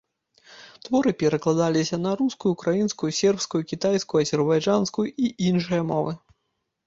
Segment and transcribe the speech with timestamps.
[0.85, 6.11] Творы перакладаліся на рускую, украінскую, сербскую, кітайскую, азербайджанскую і іншыя мовы.